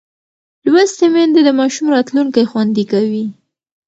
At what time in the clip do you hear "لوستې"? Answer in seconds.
0.71-1.05